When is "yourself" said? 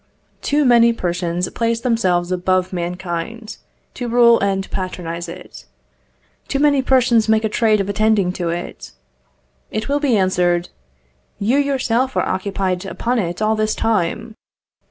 11.59-12.17